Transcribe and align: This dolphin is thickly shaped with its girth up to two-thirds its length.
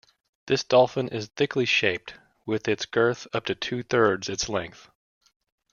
This 0.47 0.63
dolphin 0.63 1.09
is 1.09 1.27
thickly 1.27 1.65
shaped 1.65 2.15
with 2.47 2.67
its 2.67 2.87
girth 2.87 3.27
up 3.33 3.45
to 3.45 3.53
two-thirds 3.53 4.29
its 4.29 4.49
length. 4.49 4.89